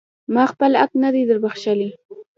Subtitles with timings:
[0.33, 1.89] ما خپل حق نه دی در بښلی.